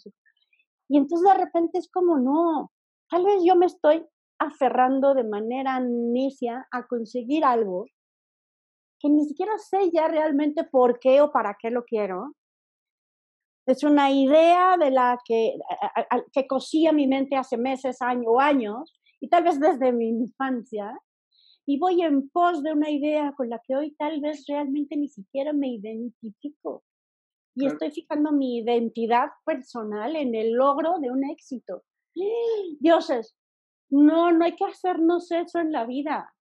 [0.88, 2.72] Y entonces de repente es como, no,
[3.10, 4.06] tal vez yo me estoy
[4.38, 7.86] aferrando de manera necia a conseguir algo
[8.98, 12.34] que ni siquiera sé ya realmente por qué o para qué lo quiero.
[13.66, 15.54] Es una idea de la que,
[16.32, 20.96] que cosía mi mente hace meses, años o años, y tal vez desde mi infancia,
[21.66, 25.08] y voy en pos de una idea con la que hoy tal vez realmente ni
[25.08, 26.84] siquiera me identifico.
[27.56, 31.82] Y estoy fijando mi identidad personal en el logro de un éxito.
[32.80, 33.34] Dioses,
[33.90, 36.32] no, no hay que hacernos eso en la vida.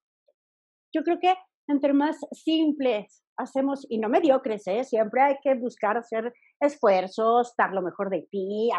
[0.94, 1.34] Yo creo que
[1.68, 4.84] entre más simples hacemos, y no mediocres, ¿eh?
[4.84, 8.70] siempre hay que buscar hacer esfuerzos, dar lo mejor de ti,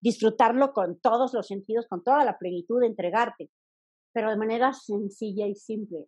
[0.00, 3.50] disfrutarlo con todos los sentidos, con toda la plenitud, entregarte,
[4.12, 6.06] pero de manera sencilla y simple.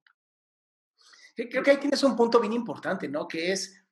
[1.35, 3.29] Creo que ahí tienes un punto bien importante, ¿no?
[3.29, 3.85] Que es,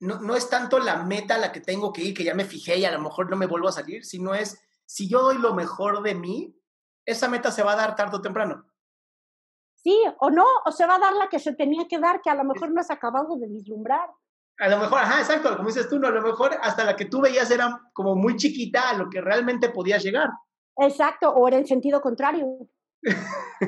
[0.00, 2.44] no, no es tanto la meta a la que tengo que ir, que ya me
[2.44, 5.38] fijé y a lo mejor no me vuelvo a salir, sino es, si yo doy
[5.38, 6.60] lo mejor de mí,
[7.06, 8.66] esa meta se va a dar tarde o temprano.
[9.84, 12.30] Sí, o no, o se va a dar la que se tenía que dar, que
[12.30, 14.08] a lo mejor no has acabado de vislumbrar.
[14.58, 17.04] A lo mejor, ajá, exacto, como dices tú, no, a lo mejor hasta la que
[17.04, 20.30] tú veías era como muy chiquita a lo que realmente podías llegar.
[20.78, 22.46] Exacto, o era el sentido contrario.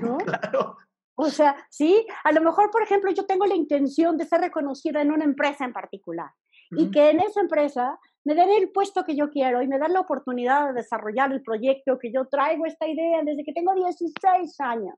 [0.00, 0.16] ¿no?
[0.24, 0.78] claro.
[1.16, 5.02] O sea, sí, a lo mejor, por ejemplo, yo tengo la intención de ser reconocida
[5.02, 6.30] en una empresa en particular
[6.70, 9.92] y que en esa empresa me den el puesto que yo quiero y me dan
[9.92, 14.60] la oportunidad de desarrollar el proyecto que yo traigo esta idea desde que tengo 16
[14.60, 14.94] años.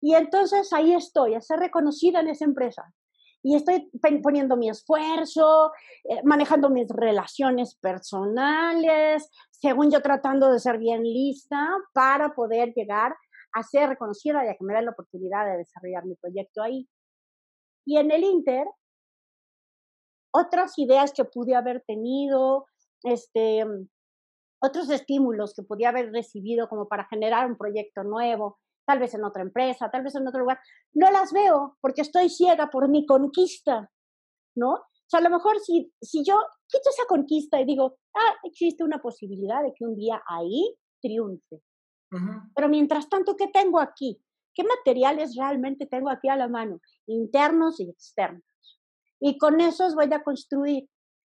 [0.00, 2.92] Y entonces ahí estoy, a ser reconocida en esa empresa.
[3.42, 3.90] Y estoy
[4.22, 5.72] poniendo mi esfuerzo,
[6.04, 13.16] eh, manejando mis relaciones personales, según yo tratando de ser bien lista para poder llegar
[13.52, 16.88] a ser reconocida y a que me den la oportunidad de desarrollar mi proyecto ahí.
[17.86, 18.66] Y en el Inter,
[20.32, 22.66] otras ideas que pude haber tenido,
[23.02, 23.64] este,
[24.60, 28.58] otros estímulos que podía haber recibido como para generar un proyecto nuevo,
[28.88, 30.58] tal vez en otra empresa, tal vez en otro lugar,
[30.94, 33.90] no las veo porque estoy ciega por mi conquista,
[34.56, 34.70] ¿no?
[34.70, 38.82] O sea, a lo mejor si, si yo quito esa conquista y digo, ah, existe
[38.82, 41.62] una posibilidad de que un día ahí triunfe.
[42.54, 44.18] Pero mientras tanto, ¿qué tengo aquí?
[44.54, 46.80] ¿Qué materiales realmente tengo aquí a la mano?
[47.06, 48.42] Internos y externos.
[49.20, 50.88] Y con esos voy a construir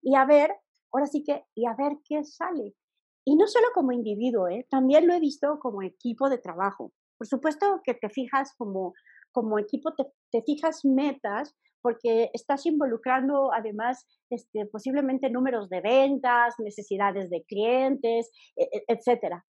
[0.02, 0.54] y a ver,
[0.92, 2.76] ahora sí que, y a ver qué sale.
[3.24, 4.68] Y no solo como individuo, ¿eh?
[4.70, 6.92] también lo he visto como equipo de trabajo.
[7.20, 8.94] Por supuesto que te fijas como,
[9.30, 17.28] como equipo, te, fijas metas, porque estás involucrando además este, posiblemente números de ventas, necesidades
[17.28, 19.44] de clientes, e, e, etcétera.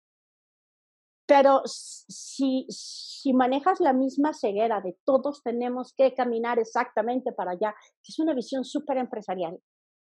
[1.26, 7.74] Pero si, si manejas la misma ceguera de todos tenemos que caminar exactamente para allá,
[8.04, 9.58] que es una visión súper empresarial,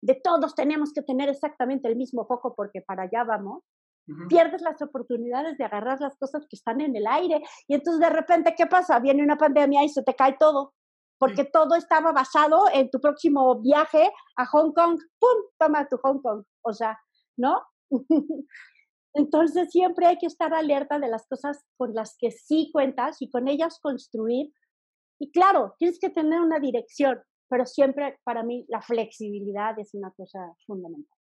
[0.02, 3.64] de todos tenemos que tener exactamente el mismo foco porque para allá vamos,
[4.28, 8.10] pierdes las oportunidades de agarrar las cosas que están en el aire y entonces de
[8.10, 8.98] repente, ¿qué pasa?
[8.98, 10.74] Viene una pandemia y se te cae todo,
[11.18, 15.44] porque todo estaba basado en tu próximo viaje a Hong Kong, ¡pum!
[15.58, 16.98] Toma tu Hong Kong, o sea,
[17.36, 17.62] ¿no?
[19.14, 23.30] entonces siempre hay que estar alerta de las cosas con las que sí cuentas y
[23.30, 24.52] con ellas construir.
[25.18, 30.10] Y claro, tienes que tener una dirección, pero siempre para mí la flexibilidad es una
[30.12, 31.18] cosa fundamental.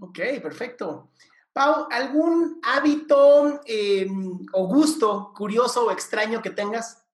[0.00, 1.10] Ok, perfecto.
[1.52, 7.04] Pau, ¿algún hábito em, o gusto curioso o extraño que tengas?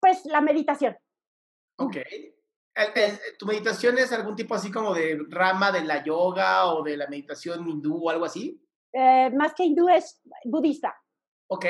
[0.00, 0.96] Pues la meditación.
[1.78, 1.96] Ok.
[3.38, 7.08] ¿Tu meditación es algún tipo así como de rama de la yoga o de la
[7.08, 8.60] meditación hindú o algo así?
[8.92, 10.96] Eh, más que hindú es budista.
[11.48, 11.66] Ok.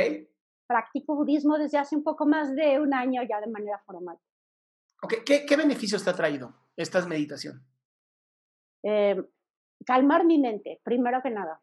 [0.66, 4.18] Practico budismo desde hace un poco más de un año ya de manera formal.
[5.02, 5.16] Ok.
[5.24, 7.64] ¿Qué, qué beneficios te ha traído esta meditación?
[8.82, 9.16] Eh,
[9.88, 11.62] calmar mi mente, primero que nada.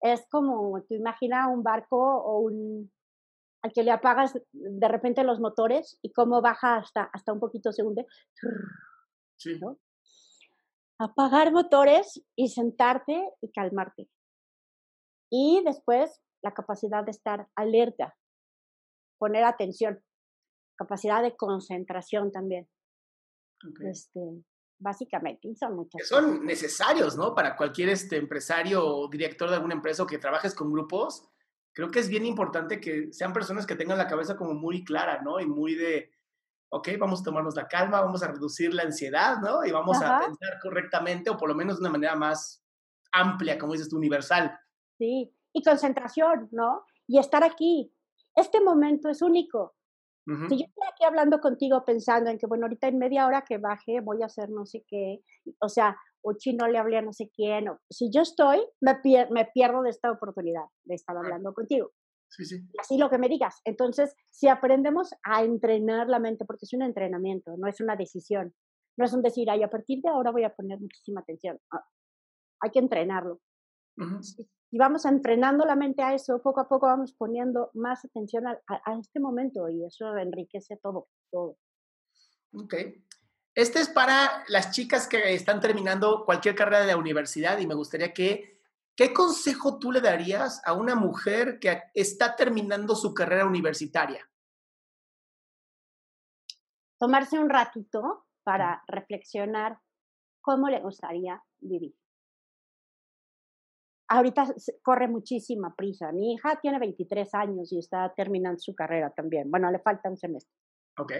[0.00, 2.92] Es como, tú imaginas un barco o un,
[3.62, 7.70] al que le apagas de repente los motores y cómo baja hasta, hasta un poquito
[7.70, 8.04] se hunde.
[9.36, 9.60] Sí.
[10.98, 14.08] Apagar motores y sentarte y calmarte.
[15.30, 18.16] Y después la capacidad de estar alerta,
[19.18, 20.02] poner atención,
[20.76, 22.68] capacidad de concentración también.
[23.84, 24.20] Este,
[24.80, 26.08] básicamente, son muchas.
[26.08, 27.34] son necesarios, ¿no?
[27.34, 31.28] Para cualquier este, empresario o director de alguna empresa o que trabajes con grupos,
[31.72, 35.22] creo que es bien importante que sean personas que tengan la cabeza como muy clara,
[35.22, 35.38] ¿no?
[35.38, 36.10] Y muy de,
[36.70, 39.64] ok, vamos a tomarnos la calma, vamos a reducir la ansiedad, ¿no?
[39.64, 42.64] Y vamos a pensar correctamente o por lo menos de una manera más
[43.12, 44.58] amplia, como dices tú, universal.
[44.98, 46.84] Sí, y concentración, ¿no?
[47.06, 47.92] Y estar aquí.
[48.34, 49.74] Este momento es único.
[50.26, 53.58] Si yo estoy aquí hablando contigo pensando en que, bueno, ahorita en media hora que
[53.58, 55.24] baje voy a hacer no sé qué,
[55.60, 59.00] o sea, o chino le hablé a no sé quién, o, si yo estoy, me,
[59.30, 61.90] me pierdo de esta oportunidad de estar hablando contigo.
[62.28, 62.60] Sí, sí.
[62.78, 63.60] Así lo que me digas.
[63.64, 68.54] Entonces, si aprendemos a entrenar la mente, porque es un entrenamiento, no es una decisión,
[68.96, 71.58] no es un decir, ay, a partir de ahora voy a poner muchísima atención.
[71.72, 71.84] Ah,
[72.60, 73.40] hay que entrenarlo
[74.70, 78.60] y vamos entrenando la mente a eso, poco a poco vamos poniendo más atención a,
[79.00, 81.56] este momento y eso enriquece todo, todo.
[82.54, 82.74] Ok.
[83.54, 87.74] Este es para las chicas que están terminando cualquier carrera de la universidad y me
[87.74, 88.60] gustaría que,
[88.94, 94.24] ¿qué consejo tú le darías a una mujer que está terminando su carrera universitaria?
[96.98, 99.80] Tomarse un ratito para reflexionar
[100.40, 101.99] cómo le gustaría vivir
[104.10, 106.12] ahorita corre muchísima prisa.
[106.12, 109.50] Mi hija tiene 23 años y está terminando su carrera también.
[109.50, 110.52] Bueno, le falta un semestre.
[110.98, 111.12] Ok.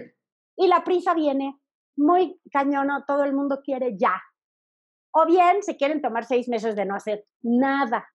[0.56, 1.56] Y la prisa viene
[1.96, 4.20] muy cañona, todo el mundo quiere ya.
[5.12, 8.08] O bien se quieren tomar seis meses de no hacer nada.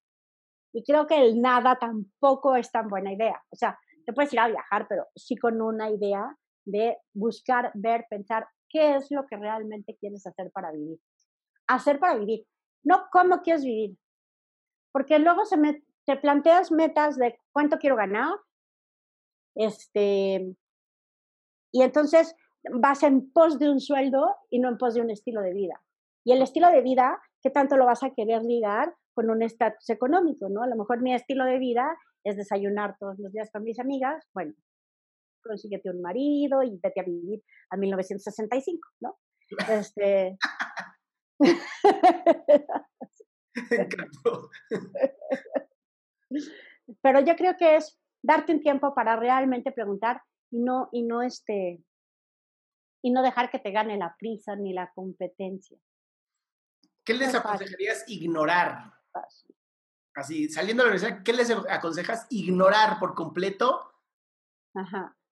[0.74, 3.42] Y creo que el nada tampoco es tan buena idea.
[3.50, 8.06] O sea, te puedes ir a viajar, pero sí con una idea de buscar, ver,
[8.10, 11.00] pensar qué es lo que realmente quieres hacer para vivir.
[11.68, 12.46] Hacer para vivir.
[12.84, 13.98] No cómo quieres vivir,
[14.96, 18.34] porque luego se me, te planteas metas de cuánto quiero ganar,
[19.54, 20.56] este,
[21.74, 22.34] y entonces
[22.72, 25.84] vas en pos de un sueldo y no en pos de un estilo de vida.
[26.24, 29.90] Y el estilo de vida, ¿qué tanto lo vas a querer ligar con un estatus
[29.90, 30.64] económico, no?
[30.64, 34.24] A lo mejor mi estilo de vida es desayunar todos los días con mis amigas,
[34.34, 34.54] bueno,
[35.44, 39.18] consíguete un marido y vete a vivir a 1965, ¿no?
[39.68, 40.38] Este...
[47.02, 51.22] Pero yo creo que es darte un tiempo para realmente preguntar y no, y no
[51.22, 51.82] este,
[53.02, 55.78] y no dejar que te gane la prisa ni la competencia.
[57.04, 58.94] ¿Qué les aconsejarías ignorar?
[60.16, 63.92] Así, saliendo de la universidad, ¿qué les aconsejas ignorar por completo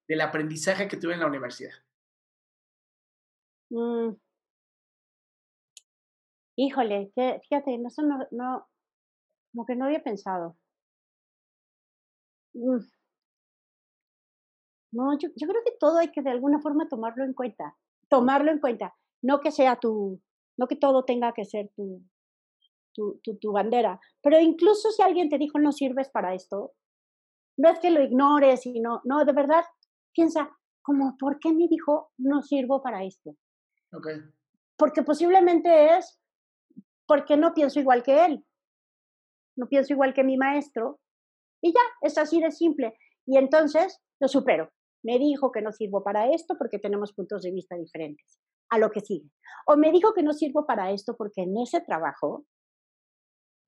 [0.07, 1.73] del aprendizaje que tuve en la universidad?
[3.69, 4.15] Mm.
[6.55, 8.67] Híjole, que, fíjate, no, no, no,
[9.51, 10.57] como que no había pensado.
[12.53, 12.79] Mm.
[14.91, 17.75] No, yo, yo, creo que todo hay que de alguna forma tomarlo en cuenta,
[18.09, 20.21] tomarlo en cuenta, no que sea tu,
[20.57, 22.03] no que todo tenga que ser tu,
[22.93, 26.73] tu, tu, tu bandera, pero incluso si alguien te dijo no sirves para esto,
[27.57, 29.63] no es que lo ignores y no, no, de verdad,
[30.13, 30.51] piensa,
[30.83, 33.35] como, ¿por qué me dijo no sirvo para esto?
[33.91, 34.21] Okay.
[34.77, 36.19] Porque posiblemente es
[37.05, 38.45] porque no pienso igual que él,
[39.55, 40.99] no pienso igual que mi maestro,
[41.63, 42.93] y ya, es así de simple.
[43.25, 44.69] Y entonces lo supero.
[45.01, 48.39] Me dijo que no sirvo para esto porque tenemos puntos de vista diferentes.
[48.69, 49.29] A lo que sigue.
[49.67, 52.45] O me dijo que no sirvo para esto porque en ese trabajo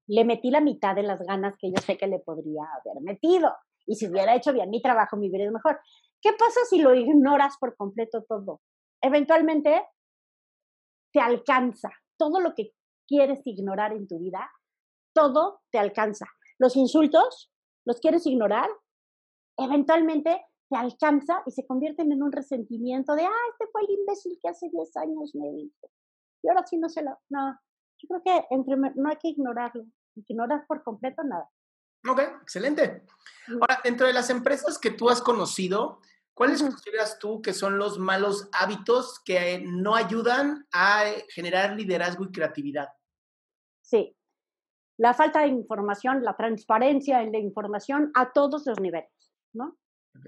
[0.07, 3.53] le metí la mitad de las ganas que yo sé que le podría haber metido.
[3.85, 5.79] Y si hubiera hecho bien mi trabajo, me hubiera ido mejor.
[6.21, 8.61] ¿Qué pasa si lo ignoras por completo todo?
[9.01, 9.85] Eventualmente
[11.13, 11.89] te alcanza.
[12.17, 12.71] Todo lo que
[13.07, 14.51] quieres ignorar en tu vida,
[15.13, 16.25] todo te alcanza.
[16.57, 17.51] Los insultos,
[17.85, 18.69] los quieres ignorar,
[19.57, 24.37] eventualmente te alcanza y se convierten en un resentimiento de, ah, este fue el imbécil
[24.41, 25.89] que hace 10 años me dijo.
[26.41, 27.59] Y ahora sí no se lo, no,
[27.97, 31.49] yo creo que entre, no hay que ignorarlo, ignorar por completo nada.
[32.07, 33.03] Ok, excelente.
[33.47, 36.01] Ahora, dentro de las empresas que tú has conocido,
[36.33, 42.31] ¿cuáles consideras tú que son los malos hábitos que no ayudan a generar liderazgo y
[42.31, 42.89] creatividad?
[43.85, 44.15] Sí,
[44.97, 49.11] la falta de información, la transparencia en la información a todos los niveles,
[49.53, 49.77] ¿no?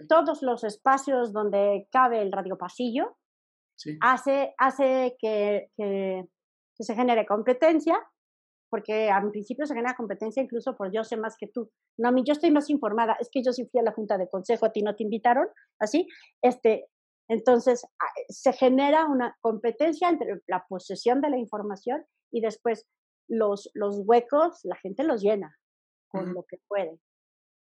[0.09, 3.17] Todos los espacios donde cabe el radiopasillo
[4.01, 6.25] hace, hace que, que,
[6.79, 7.97] se genere competencia,
[8.69, 11.71] porque al principio se genera competencia incluso por yo sé más que tú.
[11.97, 14.17] No, a mí yo estoy más informada, es que yo sí fui a la junta
[14.17, 15.47] de consejo, a ti no te invitaron,
[15.79, 16.07] así.
[16.41, 16.89] Este,
[17.29, 17.87] entonces,
[18.27, 22.85] se genera una competencia entre la posesión de la información y después
[23.27, 25.57] los, los huecos la gente los llena
[26.09, 26.99] con lo que puede.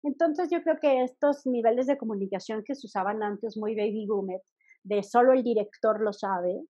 [0.04, 4.42] Entonces yo creo que estos niveles de comunicación que se usaban antes muy baby boomer,
[4.84, 6.66] de solo el director lo sabe,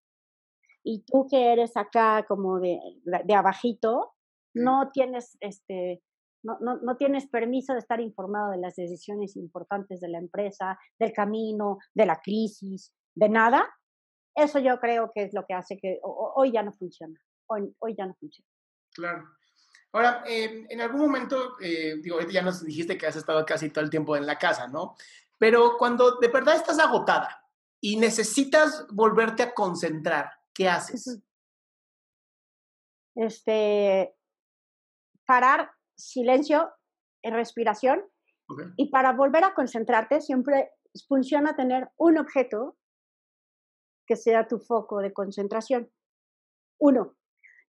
[0.84, 4.14] y tú que eres acá como de, de abajito,
[4.54, 6.04] no tienes este
[6.44, 10.78] no, no, no, tienes permiso de estar informado de las decisiones importantes de la empresa,
[11.00, 13.66] del camino, de la crisis, de nada.
[14.36, 17.18] Eso yo creo que es lo que hace que hoy ya no funciona.
[17.48, 18.53] Hoy, hoy ya no funciona.
[18.94, 19.30] Claro.
[19.92, 23.92] Ahora, en algún momento, eh, digo, ya nos dijiste que has estado casi todo el
[23.92, 24.96] tiempo en la casa, ¿no?
[25.38, 27.48] Pero cuando de verdad estás agotada
[27.80, 31.22] y necesitas volverte a concentrar, ¿qué haces?
[33.14, 34.16] Este,
[35.26, 36.72] parar, silencio,
[37.22, 38.04] en respiración.
[38.78, 40.72] Y para volver a concentrarte, siempre
[41.08, 42.78] funciona tener un objeto
[44.06, 45.92] que sea tu foco de concentración.
[46.80, 47.16] Uno,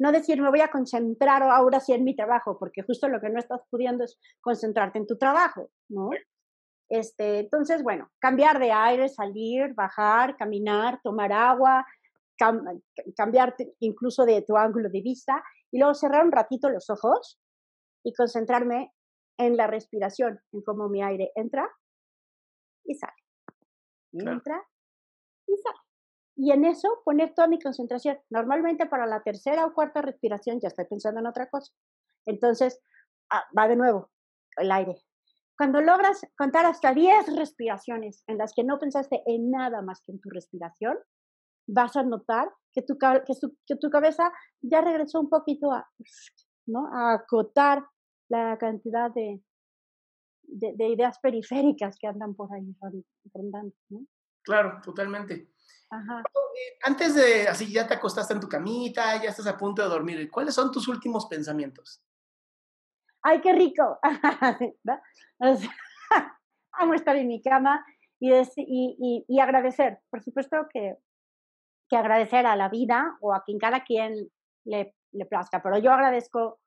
[0.02, 3.30] no decir me voy a concentrar ahora sí en mi trabajo, porque justo lo que
[3.30, 6.10] no estás pudiendo es concentrarte en tu trabajo, ¿no?
[6.90, 11.86] Este, entonces, bueno, cambiar de aire, salir, bajar, caminar, tomar agua,
[13.16, 17.40] cambiar incluso de tu ángulo de vista y luego cerrar un ratito los ojos
[18.04, 18.92] y concentrarme
[19.38, 21.70] en la respiración, en cómo mi aire entra
[22.86, 23.14] y sale.
[24.14, 24.60] Entra
[25.46, 25.81] y sale
[26.42, 28.18] y en eso poner toda mi concentración.
[28.32, 31.72] Normalmente para la tercera o cuarta respiración ya estoy pensando en otra cosa.
[32.26, 32.82] Entonces,
[33.32, 34.10] ah, va de nuevo
[34.58, 34.96] el aire.
[35.56, 40.14] Cuando logras contar hasta 10 respiraciones en las que no pensaste en nada más que
[40.14, 40.98] en tu respiración,
[41.68, 44.32] vas a notar que tu, que tu, cabeza
[44.62, 45.88] ya regresó un poquito a,
[46.66, 46.88] ¿no?
[46.92, 47.86] a acotar
[48.30, 49.44] la cantidad de,
[50.42, 52.76] de, ideas periféricas que andan por ahí
[53.32, 53.76] rondando.
[53.90, 54.08] ¿no?
[54.44, 55.52] Claro, totalmente.
[55.92, 59.90] Eh, antes de, así ya te acostaste en tu camita, ya estás a punto de
[59.90, 62.02] dormir, ¿cuáles son tus últimos pensamientos?
[63.24, 64.00] ¡ay, qué rico!
[66.74, 67.86] amo estar en mi cama
[68.20, 70.00] y, y, y, agradecer.
[70.10, 70.96] Por supuesto que,
[71.90, 74.32] que, agradecer a la vida o a quien cada quien
[74.66, 76.60] le, le plazca, pero yo agradezco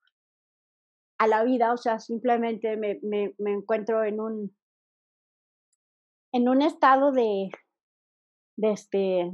[1.18, 4.56] a la vida, o sea, simplemente me, me, me encuentro en un,
[6.32, 7.50] en un estado de,
[8.56, 9.32] de este,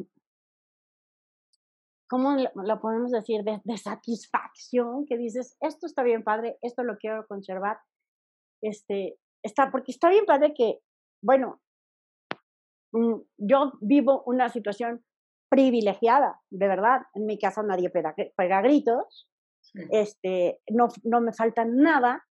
[2.08, 3.42] ¿cómo lo podemos decir?
[3.44, 7.78] De, de, satisfacción, que dices, esto está bien padre, esto lo quiero conservar.
[8.62, 10.80] Este, está, porque está bien padre que,
[11.22, 11.60] bueno,
[12.92, 15.04] mm, yo vivo una situación
[15.50, 17.02] privilegiada, de verdad.
[17.14, 19.28] En mi casa nadie pega, pega gritos,
[19.90, 22.26] este, no, no me falta nada,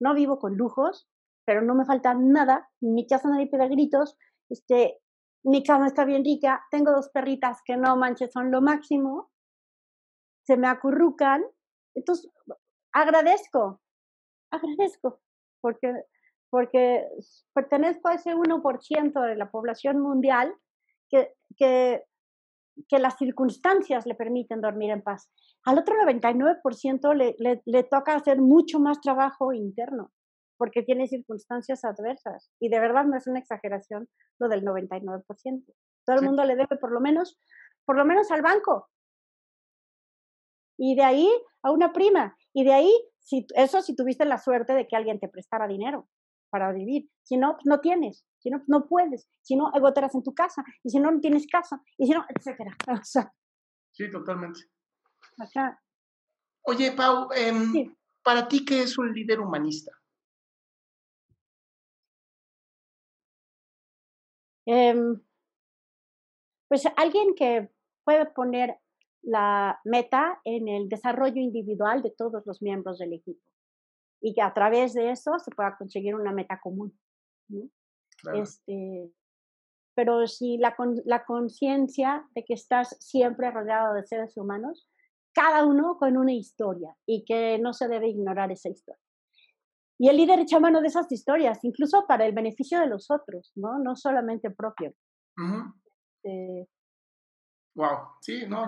[0.00, 1.08] no vivo con lujos,
[1.44, 2.68] pero no me falta nada.
[2.80, 4.16] En mi casa nadie pega gritos,
[4.48, 4.99] este,
[5.42, 9.30] mi cama está bien rica, tengo dos perritas que no manches, son lo máximo,
[10.46, 11.44] se me acurrucan.
[11.94, 12.30] Entonces,
[12.92, 13.80] agradezco,
[14.50, 15.20] agradezco,
[15.60, 16.04] porque,
[16.50, 17.06] porque
[17.54, 20.54] pertenezco a ese 1% de la población mundial
[21.08, 22.04] que, que,
[22.88, 25.30] que las circunstancias le permiten dormir en paz.
[25.64, 30.12] Al otro 99% le, le, le toca hacer mucho más trabajo interno
[30.60, 32.52] porque tiene circunstancias adversas.
[32.60, 35.24] Y de verdad no es una exageración lo del 99%.
[36.04, 37.40] Todo el mundo le debe por lo menos,
[37.86, 38.90] por lo menos al banco.
[40.76, 41.30] Y de ahí
[41.62, 42.36] a una prima.
[42.52, 46.10] Y de ahí, si, eso si tuviste la suerte de que alguien te prestara dinero
[46.50, 47.08] para vivir.
[47.22, 48.26] Si no, pues no tienes.
[48.38, 49.30] Si no, no puedes.
[49.40, 50.62] Si no, agotarás en tu casa.
[50.84, 51.80] Y si no, no tienes casa.
[51.96, 52.76] Y si no, etcétera.
[53.92, 54.60] sí, totalmente.
[55.38, 55.80] Acá.
[56.64, 59.90] Oye, Pau, em, ¿para ti qué es un líder humanista?
[64.72, 65.20] Em,
[66.68, 67.68] pues alguien que
[68.04, 68.78] puede poner
[69.20, 73.44] la meta en el desarrollo individual de todos los miembros del equipo
[74.20, 76.96] y que a través de eso se pueda conseguir una meta común.
[78.32, 79.10] Este,
[79.96, 84.88] pero si la, la conciencia de que estás siempre rodeado de seres humanos,
[85.32, 89.02] cada uno con una historia y que no se debe ignorar esa historia.
[90.00, 93.52] Y el líder echa mano de esas historias, incluso para el beneficio de los otros,
[93.54, 93.78] ¿no?
[93.78, 94.94] No solamente propio.
[95.36, 95.74] wow,
[96.24, 96.66] eh,
[98.22, 98.66] sí, no.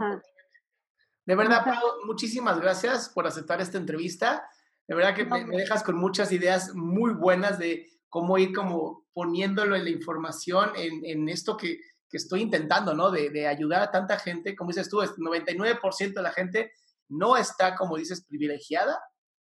[1.24, 4.46] De verdad, Pau, muchísimas gracias por aceptar esta entrevista.
[4.86, 9.74] De verdad que me, dejas con muchas ideas muy buenas de cómo ir como poniéndolo
[9.74, 11.78] en la información en, en esto que,
[12.10, 13.10] que, estoy intentando, ¿no?
[13.10, 14.54] De, de, ayudar a tanta gente.
[14.54, 16.72] Como dices tú, el 99% de la gente
[17.08, 19.00] no está, como dices, privilegiada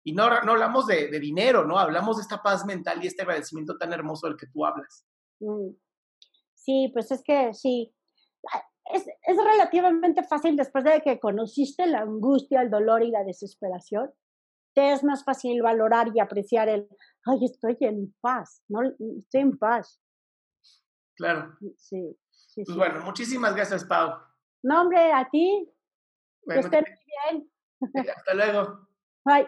[0.07, 1.77] y no, no hablamos de, de, dinero, ¿no?
[1.77, 5.05] Hablamos de esta paz mental y este agradecimiento tan hermoso del que tú hablas.
[5.41, 5.71] Mm.
[6.53, 7.93] Sí, pues es que sí.
[8.93, 14.09] Es, es relativamente fácil después de que conociste la angustia, el dolor y la desesperación.
[14.73, 16.87] Te es más fácil valorar y apreciar el,
[17.25, 18.83] ay, estoy en paz, ¿no?
[19.17, 20.01] Estoy en paz.
[21.17, 21.53] Claro.
[21.75, 22.17] Sí.
[22.31, 24.21] sí, pues bueno, muchísimas gracias, Pau.
[24.63, 25.69] No, hombre, a ti.
[26.47, 27.51] que estén muy bien.
[28.15, 28.87] Hasta luego.
[29.25, 29.47] Bye.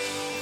[0.00, 0.39] you